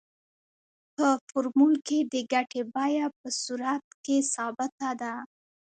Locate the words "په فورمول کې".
0.95-1.99